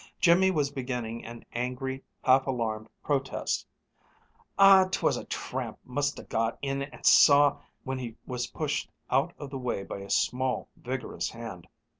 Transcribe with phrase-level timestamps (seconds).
[0.19, 3.67] Jimmy was beginning an angry, half alarmed protest
[4.57, 9.31] "Aw, 'twas a tramp must ha' got in an' saw" when he was pushed out
[9.37, 11.67] of the way by a small, vigorous hand.